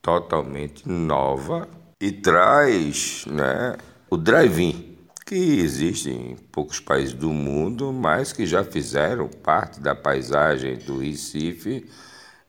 totalmente 0.00 0.88
nova 0.88 1.68
e 2.00 2.12
traz 2.12 3.24
né, 3.26 3.76
o 4.10 4.16
drive-in, 4.16 4.96
que 5.24 5.36
existe 5.60 6.10
em 6.10 6.36
poucos 6.50 6.80
países 6.80 7.14
do 7.14 7.30
mundo, 7.30 7.92
mas 7.92 8.32
que 8.32 8.44
já 8.44 8.64
fizeram 8.64 9.28
parte 9.28 9.78
da 9.78 9.94
paisagem 9.94 10.76
do 10.78 10.98
Recife 10.98 11.88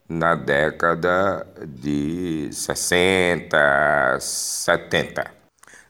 na 0.10 0.34
década 0.34 1.46
de 1.68 2.50
60, 2.52 4.18
70. 4.20 5.32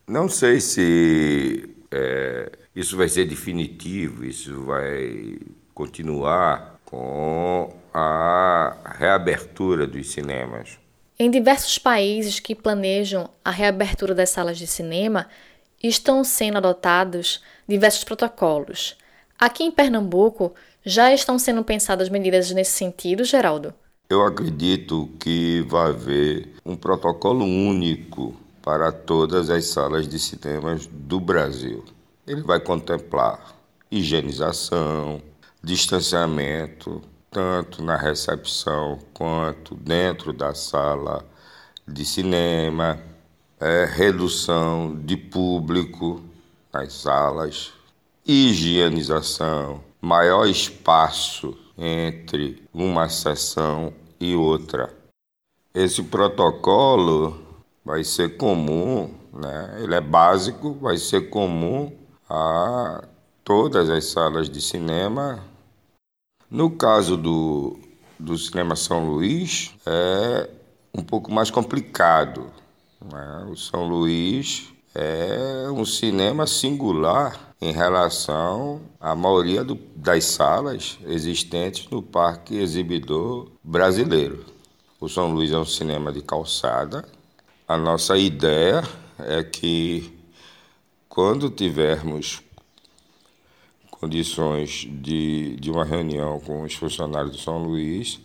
Não 0.06 0.28
sei 0.28 0.60
se 0.60 1.70
é, 1.90 2.52
isso 2.76 2.98
vai 2.98 3.08
ser 3.08 3.24
definitivo, 3.24 4.26
isso 4.26 4.64
vai 4.64 5.40
continuar 5.74 6.82
com 6.84 7.74
a 7.94 8.96
reabertura 8.98 9.88
dos 9.88 10.12
cinemas. 10.12 10.78
Em 11.18 11.30
diversos 11.30 11.78
países 11.78 12.40
que 12.40 12.56
planejam 12.56 13.30
a 13.46 13.52
reabertura 13.52 14.14
das 14.14 14.32
salas 14.32 14.58
de 14.58 14.68
cinema, 14.68 15.28
estão 15.84 16.24
sendo 16.24 16.58
adotados 16.58 17.42
diversos 17.68 18.04
protocolos. 18.04 18.96
Aqui 19.40 19.64
em 19.64 19.72
Pernambuco, 19.72 20.54
já 20.86 21.14
estão 21.14 21.38
sendo 21.40 21.64
pensadas 21.64 22.10
medidas 22.10 22.52
nesse 22.52 22.72
sentido, 22.72 23.24
Geraldo? 23.24 23.74
Eu 24.10 24.24
acredito 24.26 25.10
que 25.20 25.62
vai 25.68 25.90
haver 25.90 26.50
um 26.66 26.76
protocolo 26.76 27.46
único 27.46 28.36
para 28.62 28.92
todas 28.92 29.50
as 29.50 29.66
salas 29.66 30.08
de 30.08 30.20
cinemas 30.20 30.86
do 30.86 31.20
Brasil. 31.20 31.84
Ele 32.28 32.42
vai 32.42 32.60
contemplar 32.60 33.56
higienização, 33.90 35.22
distanciamento, 35.64 37.02
tanto 37.30 37.84
na 37.84 37.96
recepção 37.96 39.00
quanto 39.14 39.76
dentro 39.76 40.34
da 40.34 40.54
sala 40.54 41.26
de 41.88 42.06
cinema, 42.06 43.00
é, 43.62 43.86
redução 43.86 45.00
de 45.06 45.16
público 45.16 46.22
nas 46.74 46.94
salas, 46.94 47.72
higienização, 48.26 49.82
maior 50.02 50.46
espaço 50.48 51.58
entre 51.78 52.62
uma 52.74 53.08
sessão 53.08 53.94
e 54.20 54.36
outra. 54.36 54.94
Esse 55.74 56.04
protocolo 56.04 57.40
vai 57.86 58.04
ser 58.04 58.36
comum, 58.36 59.14
né? 59.32 59.80
ele 59.82 59.96
é 59.96 60.02
básico, 60.02 60.74
vai 60.74 60.98
ser 60.98 61.30
comum 61.30 61.96
a 62.30 63.04
todas 63.44 63.90
as 63.90 64.06
salas 64.06 64.50
de 64.50 64.62
cinema 64.62 65.42
no 66.52 66.70
caso 66.70 67.16
do, 67.16 67.80
do 68.20 68.38
Cinema 68.38 68.76
São 68.76 69.10
Luís, 69.10 69.74
é 69.86 70.50
um 70.94 71.02
pouco 71.02 71.32
mais 71.32 71.50
complicado. 71.50 72.52
O 73.50 73.56
São 73.56 73.88
Luís 73.88 74.72
é 74.94 75.68
um 75.72 75.84
cinema 75.84 76.46
singular 76.46 77.56
em 77.60 77.72
relação 77.72 78.80
à 79.00 79.16
maioria 79.16 79.64
do, 79.64 79.74
das 79.96 80.26
salas 80.26 81.00
existentes 81.08 81.90
no 81.90 82.04
Parque 82.04 82.56
Exibidor 82.58 83.48
Brasileiro. 83.64 84.46
O 85.00 85.10
São 85.10 85.34
Luís 85.34 85.52
é 85.52 85.58
um 85.58 85.66
cinema 85.66 86.12
de 86.12 86.22
calçada. 86.22 87.04
A 87.68 87.76
nossa 87.76 88.16
ideia 88.18 88.84
é 89.18 89.44
que, 89.44 90.16
quando 91.10 91.50
tivermos 91.50 92.44
condições 93.90 94.88
de, 94.88 95.56
de 95.56 95.72
uma 95.72 95.84
reunião 95.84 96.40
com 96.40 96.62
os 96.62 96.76
funcionários 96.76 97.32
do 97.32 97.38
São 97.40 97.64
Luís, 97.64 98.20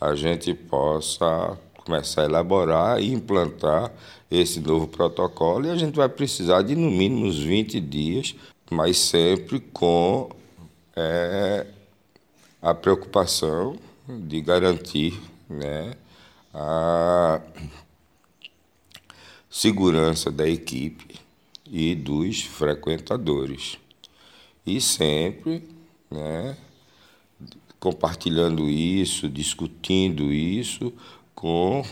a 0.00 0.14
gente 0.14 0.54
possa 0.54 1.58
começar 1.84 2.22
a 2.22 2.24
elaborar 2.24 3.00
e 3.00 3.12
implantar 3.12 3.92
esse 4.30 4.60
novo 4.60 4.86
protocolo. 4.86 5.66
E 5.66 5.70
a 5.70 5.76
gente 5.76 5.94
vai 5.94 6.08
precisar 6.08 6.62
de 6.62 6.74
no 6.74 6.90
mínimo 6.90 7.26
uns 7.26 7.38
20 7.38 7.80
dias, 7.80 8.34
mas 8.70 8.98
sempre 8.98 9.60
com 9.60 10.30
é, 10.96 11.66
a 12.60 12.74
preocupação 12.74 13.76
de 14.08 14.40
garantir 14.40 15.20
né, 15.48 15.94
a 16.54 17.40
segurança 19.50 20.30
da 20.30 20.48
equipe 20.48 21.16
e 21.70 21.94
dos 21.94 22.42
frequentadores. 22.42 23.78
E 24.64 24.80
sempre 24.80 25.68
né, 26.10 26.56
compartilhando 27.78 28.68
isso, 28.68 29.28
discutindo 29.28 30.32
isso 30.32 30.92
com 31.34 31.84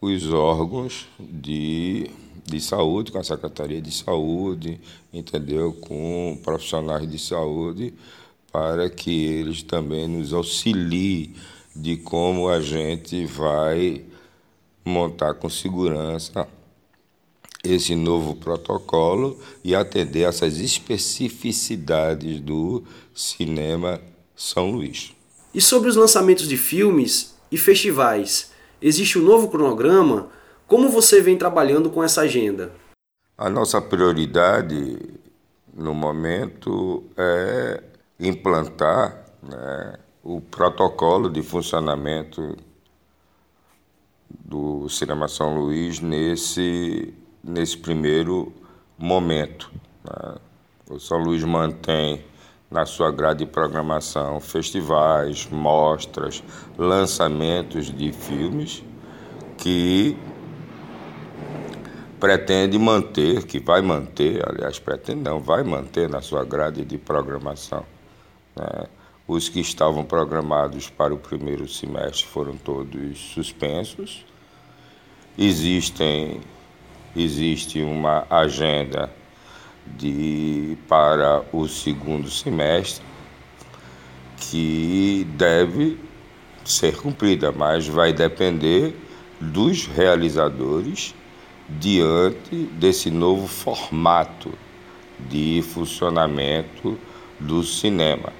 os 0.00 0.32
órgãos 0.32 1.06
de, 1.18 2.10
de 2.46 2.60
saúde, 2.60 3.12
com 3.12 3.18
a 3.18 3.24
Secretaria 3.24 3.80
de 3.80 3.92
Saúde, 3.92 4.80
entendeu? 5.12 5.72
Com 5.72 6.38
profissionais 6.42 7.10
de 7.10 7.18
saúde, 7.18 7.92
para 8.52 8.88
que 8.88 9.26
eles 9.26 9.62
também 9.62 10.08
nos 10.08 10.32
auxiliem 10.32 11.34
de 11.74 11.96
como 11.98 12.48
a 12.48 12.60
gente 12.60 13.24
vai 13.26 14.04
montar 14.84 15.34
com 15.34 15.48
segurança 15.48 16.48
esse 17.62 17.94
novo 17.94 18.34
protocolo 18.36 19.38
e 19.62 19.74
atender 19.74 20.22
essas 20.22 20.58
especificidades 20.58 22.40
do 22.40 22.82
cinema 23.14 24.00
São 24.34 24.70
Luís. 24.70 25.12
E 25.54 25.60
sobre 25.60 25.90
os 25.90 25.96
lançamentos 25.96 26.48
de 26.48 26.56
filmes 26.56 27.34
e 27.52 27.58
festivais, 27.58 28.49
existe 28.80 29.18
um 29.18 29.22
novo 29.22 29.48
cronograma? 29.48 30.28
Como 30.66 30.88
você 30.88 31.20
vem 31.20 31.36
trabalhando 31.36 31.90
com 31.90 32.02
essa 32.02 32.22
agenda? 32.22 32.72
A 33.36 33.48
nossa 33.48 33.80
prioridade 33.80 34.98
no 35.74 35.94
momento 35.94 37.04
é 37.16 37.82
implantar 38.18 39.24
né, 39.42 39.94
o 40.22 40.40
protocolo 40.40 41.30
de 41.30 41.42
funcionamento 41.42 42.56
do 44.28 44.88
Cinema 44.88 45.26
São 45.26 45.54
Luís 45.58 46.00
nesse, 46.00 47.14
nesse 47.42 47.78
primeiro 47.78 48.52
momento. 48.98 49.70
Né? 50.04 50.36
O 50.88 50.98
São 50.98 51.18
Luís 51.18 51.42
mantém 51.42 52.24
na 52.70 52.86
sua 52.86 53.10
grade 53.10 53.44
de 53.44 53.50
programação 53.50 54.38
festivais, 54.38 55.48
mostras, 55.50 56.42
lançamentos 56.78 57.86
de 57.86 58.12
filmes 58.12 58.84
que 59.58 60.16
pretende 62.20 62.78
manter, 62.78 63.44
que 63.44 63.58
vai 63.58 63.82
manter, 63.82 64.46
aliás, 64.48 64.78
pretende 64.78 65.20
não, 65.22 65.40
vai 65.40 65.64
manter 65.64 66.08
na 66.08 66.20
sua 66.20 66.44
grade 66.44 66.84
de 66.84 66.96
programação. 66.96 67.84
Né? 68.54 68.86
Os 69.26 69.48
que 69.48 69.60
estavam 69.60 70.04
programados 70.04 70.88
para 70.88 71.12
o 71.12 71.18
primeiro 71.18 71.66
semestre 71.66 72.26
foram 72.26 72.56
todos 72.56 73.18
suspensos. 73.32 74.24
Existem, 75.36 76.40
existe 77.16 77.80
uma 77.80 78.26
agenda 78.30 79.10
de, 79.96 80.76
para 80.88 81.44
o 81.52 81.66
segundo 81.68 82.30
semestre, 82.30 83.04
que 84.36 85.26
deve 85.36 85.98
ser 86.64 86.96
cumprida, 86.96 87.52
mas 87.52 87.86
vai 87.86 88.12
depender 88.12 88.96
dos 89.40 89.86
realizadores 89.86 91.14
diante 91.68 92.56
desse 92.72 93.10
novo 93.10 93.46
formato 93.46 94.52
de 95.28 95.62
funcionamento 95.62 96.98
do 97.38 97.62
cinema. 97.62 98.32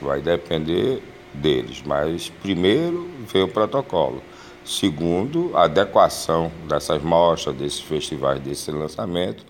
Vai 0.00 0.20
depender 0.20 1.02
deles, 1.32 1.82
mas 1.84 2.28
primeiro 2.28 3.08
vem 3.32 3.42
o 3.42 3.48
protocolo. 3.48 4.22
Segundo, 4.64 5.50
a 5.54 5.64
adequação 5.64 6.50
dessas 6.68 7.02
mostras, 7.02 7.56
desses 7.56 7.80
festivais, 7.80 8.40
desse 8.40 8.70
lançamento 8.70 9.44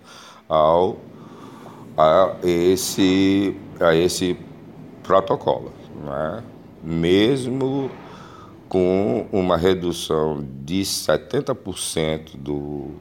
ao 0.48 0.98
a 1.96 2.36
esse, 2.42 3.56
a 3.80 3.94
esse 3.94 4.36
protocolo. 5.02 5.72
Né? 6.04 6.44
Mesmo 6.82 7.90
com 8.68 9.26
uma 9.30 9.56
redução 9.56 10.46
de 10.64 10.80
70% 10.82 12.36
do, 12.36 12.92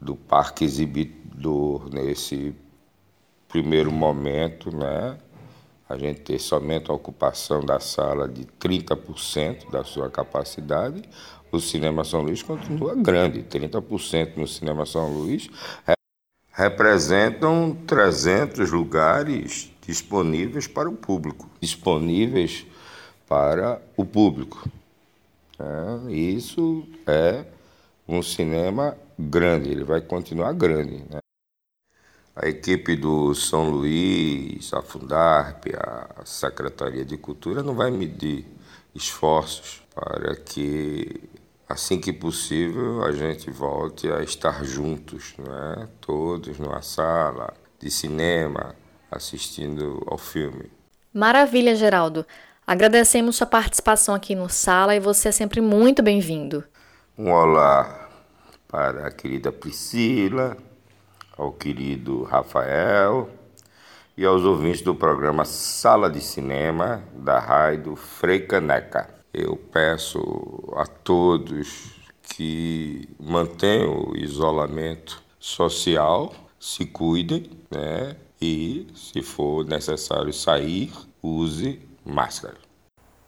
do 0.00 0.14
parque 0.14 0.64
exibidor 0.64 1.88
nesse 1.92 2.54
primeiro 3.48 3.90
momento, 3.90 4.74
né? 4.74 5.16
a 5.88 5.96
gente 5.96 6.20
ter 6.20 6.38
somente 6.38 6.90
a 6.90 6.94
ocupação 6.94 7.64
da 7.64 7.78
sala 7.78 8.28
de 8.28 8.44
30% 8.60 9.70
da 9.70 9.84
sua 9.84 10.10
capacidade, 10.10 11.02
o 11.50 11.60
Cinema 11.60 12.04
São 12.04 12.22
Luís 12.22 12.42
continua 12.42 12.94
grande, 12.94 13.42
30% 13.44 14.36
no 14.36 14.48
Cinema 14.48 14.84
São 14.84 15.08
Luís 15.08 15.48
representam 16.56 17.76
300 17.86 18.72
lugares 18.72 19.70
disponíveis 19.86 20.66
para 20.66 20.88
o 20.88 20.96
público, 20.96 21.50
disponíveis 21.60 22.66
para 23.28 23.82
o 23.94 24.06
público. 24.06 24.66
É, 25.58 26.10
isso 26.10 26.88
é 27.06 27.44
um 28.08 28.22
cinema 28.22 28.96
grande, 29.18 29.68
ele 29.68 29.84
vai 29.84 30.00
continuar 30.00 30.54
grande. 30.54 31.04
Né? 31.10 31.18
A 32.34 32.48
equipe 32.48 32.96
do 32.96 33.34
São 33.34 33.68
Luís, 33.68 34.72
a 34.72 34.80
Fundarp, 34.80 35.66
a 35.78 36.24
Secretaria 36.24 37.04
de 37.04 37.18
Cultura 37.18 37.62
não 37.62 37.74
vai 37.74 37.90
medir 37.90 38.46
esforços 38.94 39.82
para 39.94 40.34
que 40.34 41.20
assim 41.68 42.00
que 42.00 42.12
possível, 42.12 43.02
a 43.04 43.12
gente 43.12 43.50
volte 43.50 44.10
a 44.10 44.22
estar 44.22 44.64
juntos, 44.64 45.34
né? 45.38 45.88
todos 46.00 46.58
numa 46.58 46.82
sala 46.82 47.52
de 47.78 47.90
cinema, 47.90 48.74
assistindo 49.10 50.02
ao 50.06 50.18
filme. 50.18 50.70
Maravilha, 51.12 51.74
Geraldo. 51.74 52.26
Agradecemos 52.66 53.36
sua 53.36 53.46
participação 53.46 54.14
aqui 54.14 54.34
no 54.34 54.48
Sala 54.48 54.96
e 54.96 55.00
você 55.00 55.28
é 55.28 55.32
sempre 55.32 55.60
muito 55.60 56.02
bem-vindo. 56.02 56.64
Um 57.16 57.30
olá 57.30 58.10
para 58.66 59.06
a 59.06 59.10
querida 59.10 59.52
Priscila, 59.52 60.56
ao 61.36 61.52
querido 61.52 62.24
Rafael 62.24 63.30
e 64.16 64.24
aos 64.24 64.42
ouvintes 64.42 64.82
do 64.82 64.94
programa 64.94 65.44
Sala 65.44 66.10
de 66.10 66.20
Cinema 66.20 67.02
da 67.14 67.38
Rádio 67.38 67.94
Freicaneca. 67.94 69.15
Eu 69.38 69.54
peço 69.54 70.18
a 70.74 70.86
todos 70.86 71.92
que 72.22 73.06
mantenham 73.20 74.08
o 74.08 74.16
isolamento 74.16 75.22
social, 75.38 76.32
se 76.58 76.86
cuidem, 76.86 77.50
né? 77.70 78.16
E, 78.40 78.86
se 78.94 79.20
for 79.20 79.66
necessário 79.66 80.32
sair, 80.32 80.90
use 81.22 81.78
máscara. 82.02 82.54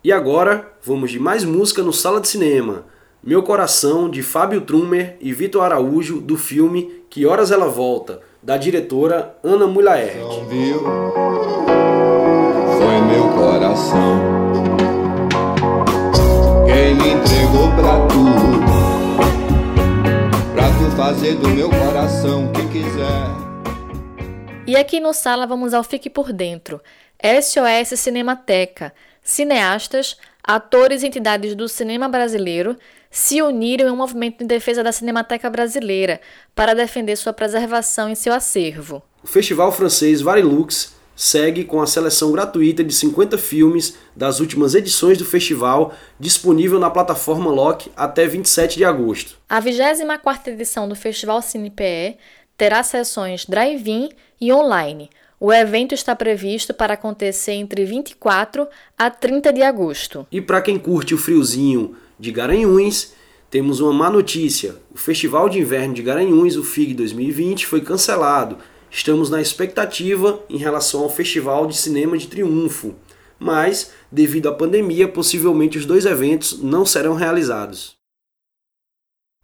E 0.03 0.11
agora, 0.11 0.73
vamos 0.83 1.11
de 1.11 1.19
mais 1.19 1.45
música 1.45 1.83
no 1.83 1.93
Sala 1.93 2.23
de 2.23 2.29
Cinema. 2.29 2.87
Meu 3.23 3.43
Coração, 3.43 4.09
de 4.09 4.23
Fábio 4.23 4.63
Trumer 4.63 5.19
e 5.21 5.35
Vitor 5.35 5.63
Araújo, 5.63 6.23
do 6.23 6.39
filme 6.39 7.03
Que 7.11 7.27
Horas 7.27 7.51
Ela 7.51 7.69
Volta, 7.69 8.23
da 8.43 8.57
diretora 8.57 9.37
Ana 9.45 9.67
Mulaert. 9.67 10.25
Foi 12.79 13.01
meu 13.03 13.29
coração 13.35 14.48
pra 17.75 18.07
tu. 18.07 18.25
Pra 20.55 20.69
tu 20.69 20.97
fazer 20.97 21.35
do 21.37 21.49
meu 21.49 21.71
coração 21.71 22.47
o 22.47 22.53
que 22.53 22.67
quiser. 22.69 23.27
E 24.67 24.77
aqui 24.77 25.01
no 25.01 25.15
Sala 25.15 25.47
vamos 25.47 25.73
ao 25.73 25.83
Fique 25.83 26.11
Por 26.11 26.33
Dentro. 26.33 26.81
SOS 27.23 27.99
Cinemateca. 27.99 28.93
Cineastas, 29.23 30.17
atores 30.43 31.03
e 31.03 31.07
entidades 31.07 31.55
do 31.55 31.69
cinema 31.69 32.09
brasileiro 32.09 32.77
se 33.11 33.41
uniram 33.41 33.89
em 33.89 33.91
um 33.91 33.97
movimento 33.97 34.45
em 34.45 34.47
defesa 34.47 34.83
da 34.83 34.93
Cinemateca 34.93 35.49
Brasileira 35.49 36.21
para 36.55 36.75
defender 36.75 37.17
sua 37.17 37.33
preservação 37.33 38.11
e 38.11 38.17
seu 38.17 38.33
acervo. 38.33 39.03
O 39.23 39.27
festival 39.27 39.73
francês 39.73 40.21
Varilux 40.21 40.98
segue 41.19 41.65
com 41.65 41.83
a 41.83 41.87
seleção 41.87 42.31
gratuita 42.31 42.85
de 42.85 42.95
50 42.95 43.37
filmes 43.37 43.99
das 44.15 44.39
últimas 44.39 44.77
edições 44.77 45.19
do 45.19 45.25
festival, 45.25 45.93
disponível 46.19 46.79
na 46.79 46.89
plataforma 46.89 47.51
Lock 47.51 47.91
até 47.97 48.25
27 48.25 48.77
de 48.77 48.85
agosto. 48.85 49.37
A 49.49 49.61
24ª 49.61 50.47
edição 50.47 50.89
do 50.89 50.95
Festival 50.95 51.43
CinePE 51.43 52.17
terá 52.57 52.85
sessões 52.85 53.45
drive-in 53.45 54.11
e 54.41 54.53
online. 54.53 55.11
O 55.41 55.53
evento 55.53 55.93
está 55.93 56.15
previsto 56.15 56.73
para 56.73 56.95
acontecer 56.95 57.53
entre 57.53 57.85
24 57.85 58.69
a 58.97 59.11
30 59.11 59.53
de 59.53 59.63
agosto. 59.63 60.25
E 60.31 60.41
para 60.41 60.63
quem 60.63 60.79
curte 60.79 61.15
o 61.15 61.19
friozinho 61.19 61.97
de 62.17 62.31
Garanhuns, 62.31 63.13
temos 63.51 63.81
uma 63.81 63.93
má 63.93 64.09
notícia. 64.09 64.77
O 64.95 64.97
Festival 64.97 65.49
de 65.49 65.59
Inverno 65.59 65.95
de 65.95 66.03
Garanhuns, 66.03 66.55
o 66.55 66.63
FIG 66.63 66.95
2020, 66.95 67.67
foi 67.67 67.81
cancelado 67.81 68.59
Estamos 68.91 69.29
na 69.29 69.41
expectativa 69.41 70.43
em 70.49 70.57
relação 70.57 71.03
ao 71.03 71.11
Festival 71.11 71.67
de 71.67 71.77
Cinema 71.77 72.17
de 72.17 72.27
Triunfo, 72.27 72.95
mas, 73.39 73.93
devido 74.11 74.49
à 74.49 74.53
pandemia, 74.53 75.07
possivelmente 75.07 75.79
os 75.79 75.87
dois 75.87 76.07
eventos 76.07 76.61
não 76.63 76.85
serão 76.85 77.15
realizados. 77.15 77.97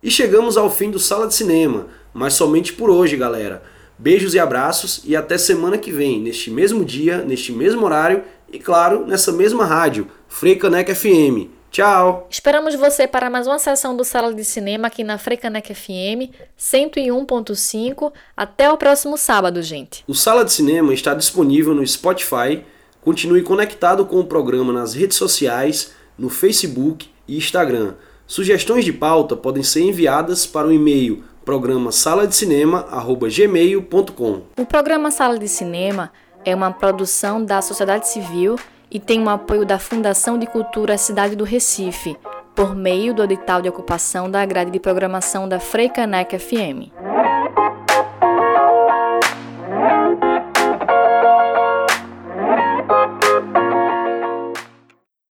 E 0.02 0.10
chegamos 0.10 0.56
ao 0.56 0.70
fim 0.70 0.90
do 0.90 0.98
Sala 0.98 1.26
de 1.26 1.34
Cinema, 1.34 1.88
mas 2.12 2.34
somente 2.34 2.72
por 2.72 2.90
hoje, 2.90 3.16
galera. 3.16 3.62
Beijos 3.98 4.34
e 4.34 4.38
abraços 4.38 5.00
e 5.04 5.14
até 5.14 5.38
semana 5.38 5.78
que 5.78 5.92
vem, 5.92 6.20
neste 6.20 6.50
mesmo 6.50 6.84
dia, 6.84 7.18
neste 7.22 7.52
mesmo 7.52 7.84
horário 7.84 8.24
e, 8.52 8.58
claro, 8.58 9.06
nessa 9.06 9.32
mesma 9.32 9.64
rádio, 9.64 10.08
Freicaneca 10.26 10.94
FM. 10.94 11.48
Tchau! 11.74 12.26
Esperamos 12.30 12.74
você 12.76 13.06
para 13.08 13.28
mais 13.28 13.48
uma 13.48 13.58
sessão 13.58 13.96
do 13.96 14.04
Sala 14.04 14.32
de 14.32 14.44
Cinema 14.44 14.86
aqui 14.86 15.02
na 15.02 15.18
Frecanec 15.18 15.74
FM 15.74 16.30
101.5. 16.56 18.12
Até 18.36 18.70
o 18.70 18.76
próximo 18.76 19.18
sábado, 19.18 19.60
gente. 19.60 20.04
O 20.06 20.14
Sala 20.14 20.44
de 20.44 20.52
Cinema 20.52 20.94
está 20.94 21.14
disponível 21.14 21.74
no 21.74 21.84
Spotify. 21.84 22.62
Continue 23.00 23.42
conectado 23.42 24.06
com 24.06 24.20
o 24.20 24.24
programa 24.24 24.72
nas 24.72 24.94
redes 24.94 25.16
sociais, 25.16 25.90
no 26.16 26.28
Facebook 26.28 27.10
e 27.26 27.36
Instagram. 27.36 27.94
Sugestões 28.24 28.84
de 28.84 28.92
pauta 28.92 29.34
podem 29.34 29.64
ser 29.64 29.80
enviadas 29.80 30.46
para 30.46 30.68
o 30.68 30.72
e-mail 30.72 31.24
programa 31.44 31.90
sala 31.90 32.24
de 32.24 32.36
cinema@gmail.com. 32.36 34.42
O 34.56 34.64
programa 34.64 35.10
Sala 35.10 35.36
de 35.36 35.48
Cinema 35.48 36.12
é 36.44 36.54
uma 36.54 36.70
produção 36.70 37.44
da 37.44 37.60
sociedade 37.60 38.06
civil 38.06 38.54
e 38.94 39.00
tem 39.00 39.20
o 39.20 39.28
apoio 39.28 39.66
da 39.66 39.76
Fundação 39.76 40.38
de 40.38 40.46
Cultura 40.46 40.96
Cidade 40.96 41.34
do 41.34 41.42
Recife, 41.42 42.16
por 42.54 42.76
meio 42.76 43.12
do 43.12 43.24
edital 43.24 43.60
de 43.60 43.68
ocupação 43.68 44.30
da 44.30 44.46
grade 44.46 44.70
de 44.70 44.78
programação 44.78 45.48
da 45.48 45.58
Freicanec 45.58 46.38
FM. 46.38 47.13